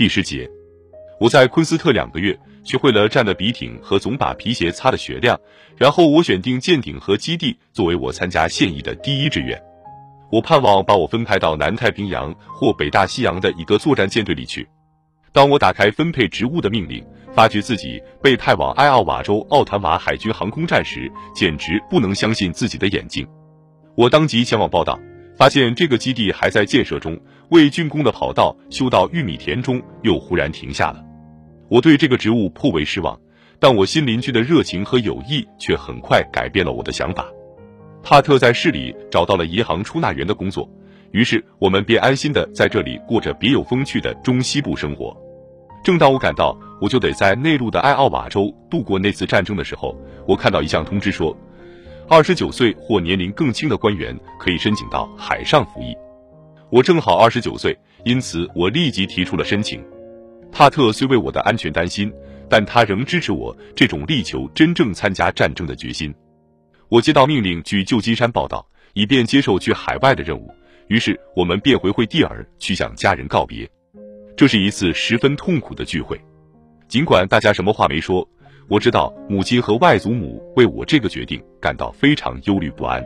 [0.00, 0.48] 第十节，
[1.20, 5.38] 我在昆斯特两个月，学会了站的笔挺和总把皮鞋擦的雪亮。
[5.76, 9.62] 然后我选定舰艇和基地作为我参加现役的第一志愿。
[10.32, 14.66] 我盼望把我分派到南太平洋或北大西洋的一个作战舰队里去。
[15.34, 17.04] 当我打开分配职务的命令，
[17.34, 23.28] 发觉自己被派往埃奥瓦州奥坦瓦海军航空站时，简直不能相信自己的眼睛。
[23.94, 24.98] 我当即前往报道，
[25.36, 27.20] 发现这个基地还在建设中，
[27.50, 31.04] 为竣工的跑道修到玉米田中又忽然停下了。
[31.68, 33.18] 我对这个职务颇为失望，
[33.58, 37.26] 但我新邻居的热情和友谊却很快改变了我的想法。
[38.02, 40.68] 帕特在市里找到了银行出纳员的工作，
[41.10, 45.16] 于是我们便安心的在这里过着别有风趣的中西部生活。
[45.82, 49.96] 正当我感到我就得在内陆的艾奥瓦州度过那次战争的时候，
[50.26, 51.36] 我看到一项通知说，
[52.08, 55.96] 二十九岁或年龄更轻的官员可以申请到海上服役。
[56.70, 59.84] 我正好二十九岁，因此我立即提出了申请。
[60.52, 62.12] 帕特虽为我的安全担心，
[62.48, 66.14] 但他仍支持我这种力求真正参加战争的决心。
[66.88, 70.48] 我接到命令去旧金山报道，以便接受去海外的任务。
[70.86, 73.68] 于是我们便回惠蒂尔去向家人告别。
[74.36, 76.20] 这是一次十分痛苦的聚会，
[76.86, 78.28] 尽管大家什么话没说，
[78.68, 83.04] 我知道母亲和外祖母为我这个决定感到非常忧虑不安。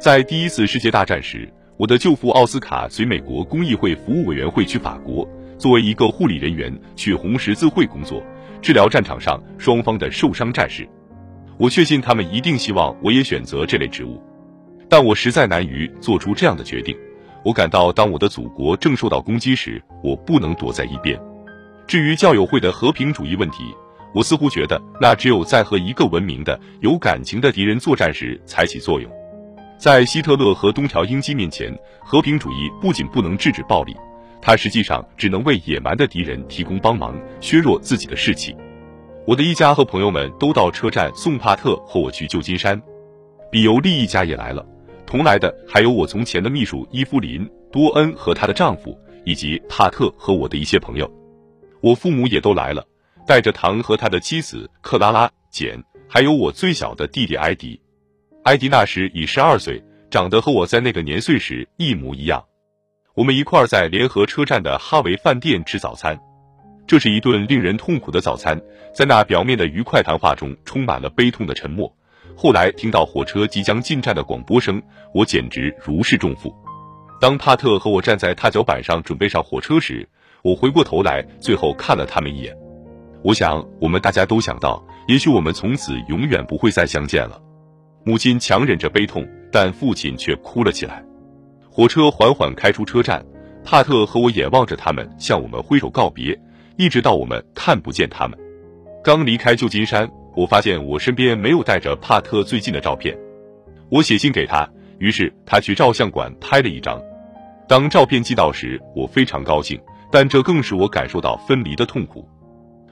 [0.00, 1.48] 在第一次世界大战时，
[1.78, 5.24] 我的舅父奥斯卡随美国公益会服务委员会去法国，
[5.56, 8.20] 作为一个护理人员去红十字会工作，
[8.60, 10.88] 治疗战场上双方的受伤战士。
[11.56, 14.20] 我确信他们一定希望我也选择这类职务，
[14.88, 16.96] 但我实在难于做出这样的决定。
[17.44, 21.16] 我感到，当我的祖国正受到攻击时，我不能躲在一边。
[21.86, 23.58] 至于教友会的和平主义问题，
[24.12, 29.08] 我似乎觉得那只有在和一个文明的、有感情的敌人作战时才起作用。
[29.78, 33.96] 在希特勒和东条英机面前，和平主义不仅不能制止暴力，
[34.42, 38.56] 它实际上只能为野蛮的敌人提供帮忙，削弱自己的士气。
[39.24, 42.80] 我的一家和朋友们都到车站送帕特和我去旧金山，
[43.52, 44.66] 比尤利一家也来了，
[45.06, 51.08] 同来的还有我从前的秘书伊芙琳·多恩和她的丈夫，以及帕特和我的一些朋友。
[51.80, 52.84] 我父母也都来了，
[53.28, 57.80] 带着唐和他的妻子克拉拉、简，还有我最小的弟弟埃迪。
[58.48, 59.78] 艾迪那时已十二岁，
[60.10, 62.42] 长得和我在那个年岁时一模一样。
[63.12, 66.18] 我们一块儿在联合车站的哈维饭店吃早餐。
[66.86, 68.58] 这是一顿令人痛苦的早餐，
[68.94, 71.94] 在那表面的愉快谈话中，充满了悲痛的沉默。
[72.34, 74.80] 后来听到火车即将进站的广播声，
[75.12, 76.50] 我简直如释重负。
[77.20, 80.08] 当帕特和我站在踏脚板上准备上火车时，
[80.40, 82.56] 我回过头来，最后看了他们一眼。
[83.22, 87.38] 我想，我们大家都想到，也许我们从此永远不会再相见了。
[88.08, 91.04] 母亲强忍着悲痛，但父亲却哭了起来。
[91.68, 93.22] 火车缓缓开出车站，
[93.62, 96.34] 帕特和我眼望着他们，向我们挥手告别。
[96.78, 98.38] 一直到我们看不见他们。
[99.04, 103.14] 刚离开旧金山，我发现我身边没有带着帕特最近的照片。
[103.90, 104.66] 我写信给他，
[104.98, 106.98] 于是他去照相馆拍了一张。
[107.68, 109.78] 当照片寄到时，我非常高兴，
[110.10, 112.26] 但这更使我感受到分离的痛苦。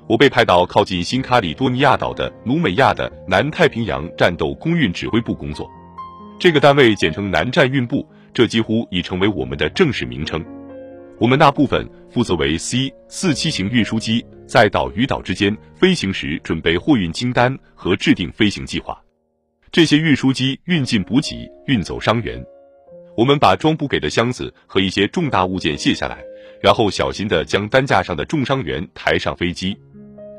[0.08, 5.68] 我被派到靠近新卡里多尼亚岛的努美亚的南太平洋战斗空运指挥部工作，
[6.38, 10.44] 这个单位简称南战运部，这几乎已成为我们的正式名称。
[11.18, 19.02] 我们那部分负责为 C 四七型运输机，在岛与岛之间飞行时准备货运清单和制定飞行计划。
[19.72, 22.40] 这些运输机运进补给，运走伤员。
[23.16, 26.22] 我们把装补给的箱子和一些重大物件卸下来，
[26.62, 29.76] 然后小心地将担架上的重伤员抬上飞机。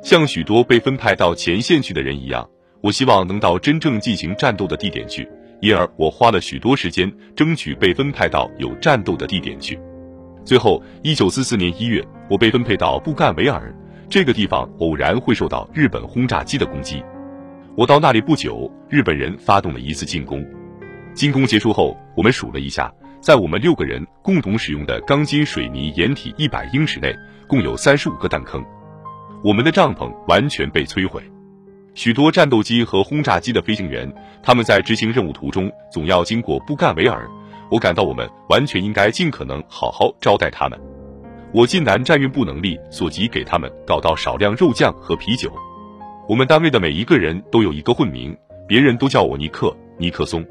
[0.07, 5.27] 像许多被分派到前线去的人一样，我希望能到真正进行战斗的地点去，
[5.59, 9.77] 因而我花了许多时间争取被分派到有战斗的地点去。
[10.45, 13.75] 最后，一九四四年一月，我被分配到布干维尔
[14.09, 17.03] 这个地方，偶然会受到日本轰炸机的攻击。
[17.75, 20.41] 我到那里不久，日本人发动了一次进攻。
[21.13, 22.89] 进攻结束后，我们数了一下，
[23.19, 27.13] 在我们六个人共同使用的钢筋水泥掩体一百英尺内，
[27.45, 28.63] 共有三十五个弹坑。
[29.43, 31.21] 我们的帐篷完全被摧毁。
[31.93, 34.11] 许多战斗机和轰炸机的飞行员，
[34.43, 37.27] 他们在执行任务途中总要经过布干维尔。
[37.69, 40.79] 我感到我们完全应该尽可能好好招待他们。
[41.53, 45.51] 我尽南战运部能力所及，给他们搞到少量肉酱和啤酒。
[46.27, 48.35] 我们单位的每一个人都有一个混名，
[48.67, 50.45] 别人都叫我尼克尼克松。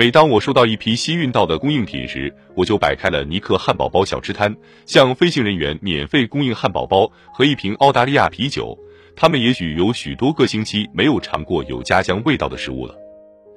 [0.00, 4.56] 每当我收到一批新运到的供应品时，我就摆开了尼克汉堡包小吃摊，
[4.86, 8.74] 向飞行人员免费供应汉堡包和一瓶澳大利亚啤酒。
[9.14, 12.94] 他们也许有许多个星期没有尝过有家乡味道的食物了。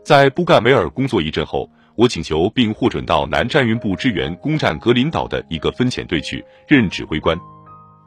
[0.04, 1.70] 在布干维尔工作一阵后。
[1.96, 7.38] 我请求并获准到南战运部支援攻占格林岛的一个分遣队去任指挥官。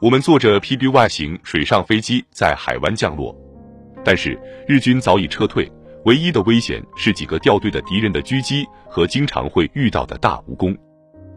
[0.01, 3.33] 我们坐着 PBY 型水上飞机在海湾降落，
[4.03, 4.37] 但是
[4.67, 5.71] 日军早已撤退，
[6.05, 10.77] 唯一的危险是几个掉队的敌人的狙击和经常会遇到的大蜈蚣。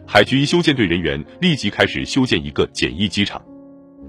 [0.06, 3.40] 海军修建队人员立即开始修建一个简易机场。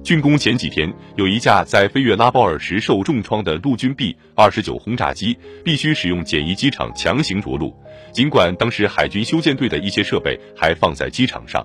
[0.04, 7.76] 竣工前几天，有一架在飞越拉包尔时受重创的陆军 B 二十九轰炸机必须使用简易机场强行着陆，
[8.12, 11.64] 尽管当时海军修建队的一些设备还放在机场上。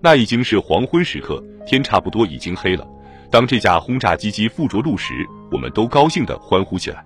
[0.00, 2.86] 那已经是黄昏时刻，天差不多已经黑了。
[3.30, 5.12] 当这架轰炸机机附着陆时，
[5.52, 7.04] 我们都高兴地欢呼起来。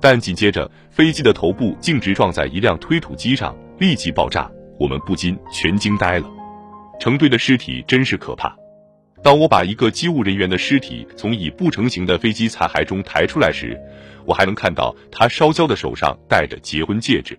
[0.00, 6.30] 但紧接着，飞机的头部径直撞在一辆推土机上，立即爆炸，我们不禁全惊呆了。
[7.00, 8.56] 成堆的尸体真是可怕。
[9.22, 13.76] 当我把一个机务人员的尸体从已不成形的飞机残骸中抬出来时，
[14.24, 17.36] 我还能看到他烧焦的手上戴着结婚戒指。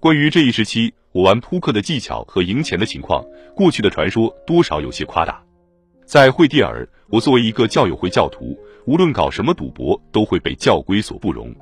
[0.00, 3.24] 关于这一时期我玩扑克的技巧和赢钱的情况，
[3.54, 5.40] 过去的传说多少有些夸大。
[6.04, 11.54] 在惠蒂尔，我作为一个教友会教徒，无论搞什么赌博都会被教规所不容。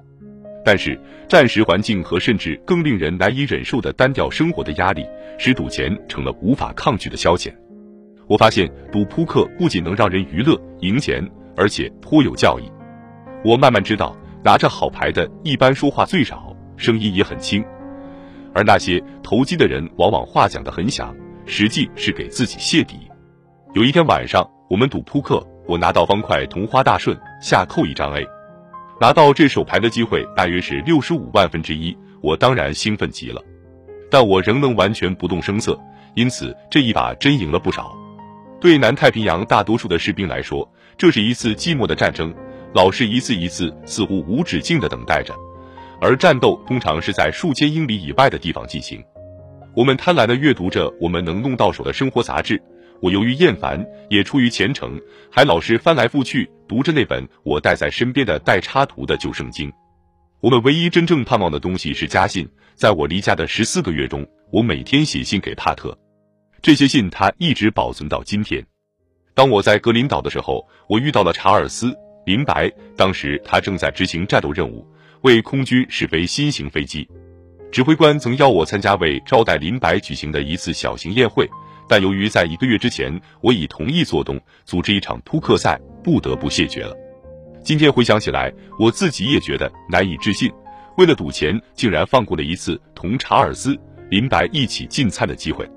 [0.64, 0.98] 但是
[1.28, 5.06] 战时环境和甚至更令人难以忍受的单调生活的压力，
[5.38, 7.52] 使赌钱成了无法抗拒的消遣。
[8.26, 11.26] 我发现赌扑克不仅能让人娱乐赢钱，
[11.56, 12.70] 而且颇有教益。
[13.44, 17.64] 我慢慢知道，拿着好牌的一般说话最少，声音也很轻。
[18.52, 21.14] 而那些投机的人，往往话讲得很响，
[21.46, 22.96] 实际是给自己泄底。
[23.74, 28.26] 有一天晚上，我们赌扑克，我拿到方块同花大顺，下扣一张 A，
[29.00, 33.42] 拿到这手牌的机会大约是六十五万分之一，我当然兴奋极了。
[34.10, 35.78] 但我仍能完全不动声色，
[36.14, 37.96] 因此这一把真赢了不少。
[38.60, 42.34] 对南太平洋大多数的士兵来说，这是一次寂寞的战争，
[42.74, 45.34] 老是一次一次，似乎无止境的等待着。
[45.98, 49.02] 而战斗通常是在数千英里以外的地方进行。
[49.74, 52.62] 我们贪婪地阅读着我们能弄到手的生活杂志。
[53.00, 55.00] 我由于厌烦，也出于虔诚，
[55.30, 59.72] 还老是翻来覆去读着那本我带在身边的带插图的旧圣经。
[60.40, 62.48] 我们唯一真正盼望的东西是家信。
[62.74, 65.96] 在我离家的十四个月中，我每天写信给帕特，
[66.62, 68.64] 这些信他一直保存到今天。
[69.34, 71.88] 当我在格林岛的时候，我遇到了查尔斯·
[72.24, 74.86] 林白，当时他正在执行战斗任务。
[75.22, 77.06] 为空军试飞新型飞机，
[77.70, 81.46] 指挥官曾邀我参加为招待林白举行的一次小型宴会，
[81.90, 86.96] 但由于在一个月之前我已同意做东组织一场扑克赛，不得不谢绝了。
[87.64, 90.48] 今天回想起来，我自己也觉得难以置信，
[90.98, 93.74] 为了赌钱，竟然放过了一次同查尔斯·
[94.08, 95.68] 林白一起进餐的机会。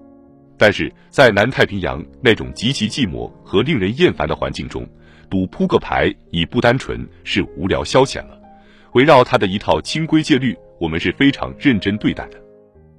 [0.56, 4.88] 但是在南太平洋那种极其寂寞和令人厌烦的环境中，
[5.32, 8.40] 赌扑克牌已不单纯是无聊消遣了。
[8.92, 12.40] 围绕他的一套清规戒律，我们是非常认真对待的。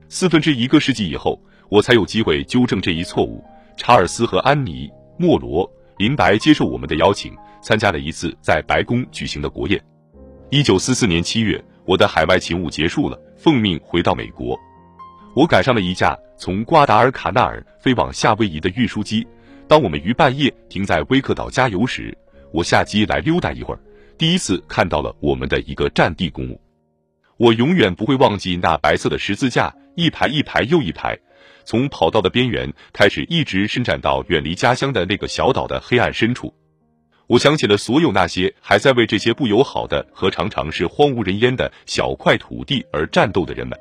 [0.08, 3.42] 四分之一个世纪以后，我才有机会纠正这一错误。
[3.76, 4.88] 查尔斯和安妮·
[5.18, 5.68] 莫罗·
[5.98, 7.32] 林白接受我们的邀请，
[7.62, 9.82] 参加了一次在白宫举行的国宴。
[10.50, 14.58] 一九四四年七月，我的海外勤务结束了，奉命回到美国。
[15.34, 19.26] 我赶上了一架从瓜达尔卡纳尔飞往夏威夷的运输机。
[19.66, 22.16] 当我们于半夜停在威克岛加油时，
[22.52, 23.80] 我下机来溜达一会儿。
[24.16, 26.60] 第一次看到了我们的一个战地公墓，
[27.36, 31.18] 我永远不会忘记那白色的十字架，一排一排又一排，
[31.64, 36.52] 从跑道的边缘开始，一直伸展到远离家乡的那个小岛的黑暗深处。
[37.26, 43.78] 我想起了所有那些还在为这些不友好的和常常是荒无人烟的小块土地而战斗的人们。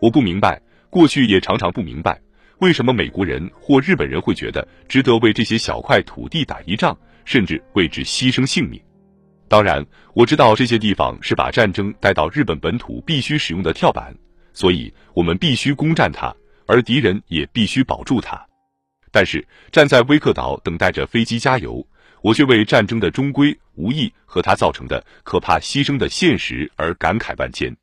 [0.00, 2.20] 我不明白，过去也常常不明白，
[2.60, 8.80] 为什么美国人或日本人会觉得值得为这些小块土地打一仗，甚至为之牺牲性命。
[9.48, 9.84] 当然，
[10.14, 14.14] 我知道这些地方是把战争带到日本本土必须使用的跳板，
[14.52, 16.32] 所以我们必须攻占它，
[16.70, 18.40] 而敌人也必须保住它。
[19.10, 21.84] 但是站在威克岛等待着飞机加油，
[22.22, 27.76] 我却为战争的终归无意和它造成的可怕牺牲的现实而感慨万千。